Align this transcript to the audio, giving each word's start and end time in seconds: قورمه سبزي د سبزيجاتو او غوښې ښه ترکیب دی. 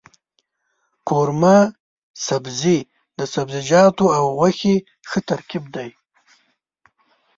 قورمه 1.09 1.57
سبزي 2.27 2.77
د 3.19 3.19
سبزيجاتو 3.33 4.05
او 4.17 4.23
غوښې 4.37 4.75
ښه 5.09 5.19
ترکیب 5.29 5.63
دی. 5.75 5.89